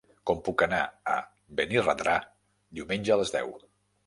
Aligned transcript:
Com 0.29 0.39
puc 0.45 0.61
anar 0.65 0.79
a 1.15 1.17
Benirredrà 1.59 2.17
diumenge 2.79 3.15
a 3.15 3.21
les 3.23 3.37
deu? 3.39 3.55